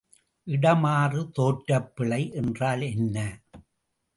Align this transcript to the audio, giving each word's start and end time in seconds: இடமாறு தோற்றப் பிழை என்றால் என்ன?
இடமாறு 0.47 1.31
தோற்றப் 1.31 1.91
பிழை 1.95 2.31
என்றால் 2.31 2.81
என்ன? 2.81 3.17